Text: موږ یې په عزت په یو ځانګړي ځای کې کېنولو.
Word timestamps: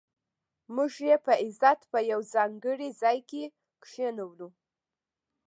موږ 0.75 0.91
یې 1.07 1.15
په 1.25 1.33
عزت 1.43 1.79
په 1.91 1.99
یو 2.11 2.19
ځانګړي 2.33 2.89
ځای 3.01 3.17
کې 3.29 3.43
کېنولو. 3.83 4.49